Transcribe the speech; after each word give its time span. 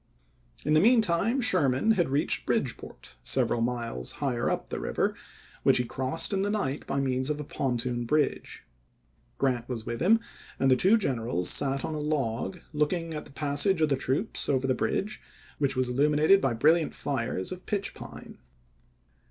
In 0.65 0.73
the 0.73 0.79
mean 0.79 0.99
time 1.03 1.41
Sherman 1.41 1.91
had 1.91 2.09
reached 2.09 2.47
Bridge 2.47 2.75
port, 2.75 3.17
several 3.23 3.61
miles 3.61 4.13
higher 4.13 4.49
up 4.49 4.69
the 4.69 4.79
river, 4.79 5.13
which 5.61 5.77
he 5.77 5.83
crossed 5.83 6.33
in 6.33 6.41
the 6.41 6.49
night 6.49 6.87
by 6.87 6.99
means 6.99 7.29
of 7.29 7.39
a 7.39 7.43
pontoon 7.43 8.05
bridge. 8.05 8.63
Grant 9.37 9.69
was 9.69 9.85
with 9.85 10.01
him, 10.01 10.19
and 10.57 10.71
the 10.71 10.75
two 10.75 10.97
generals 10.97 11.51
sat 11.51 11.85
on 11.85 11.93
a 11.93 11.97
"MemS" 11.99 12.07
log 12.13 12.59
looking 12.73 13.13
at 13.13 13.25
the 13.25 13.31
passage 13.31 13.79
of 13.79 13.89
the 13.89 13.95
troops 13.95 14.49
over 14.49 14.65
the 14.65 14.73
p?324.' 14.73 14.77
bridge, 14.91 15.21
which 15.59 15.75
was 15.75 15.89
illuminated 15.89 16.41
by 16.41 16.53
brilliant 16.55 16.95
fires 16.95 17.51
of 17.51 17.67
pitch 17.67 17.93
pine. 17.93 18.39